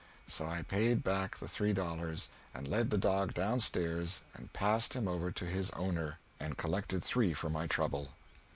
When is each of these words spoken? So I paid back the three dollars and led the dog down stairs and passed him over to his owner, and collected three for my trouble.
So 0.27 0.47
I 0.47 0.63
paid 0.63 1.03
back 1.03 1.37
the 1.37 1.47
three 1.47 1.73
dollars 1.73 2.29
and 2.55 2.67
led 2.67 2.89
the 2.89 2.97
dog 2.97 3.35
down 3.35 3.59
stairs 3.59 4.21
and 4.33 4.51
passed 4.51 4.95
him 4.95 5.07
over 5.07 5.29
to 5.33 5.45
his 5.45 5.69
owner, 5.75 6.17
and 6.39 6.57
collected 6.57 7.03
three 7.03 7.35
for 7.35 7.51
my 7.51 7.67
trouble. 7.67 8.09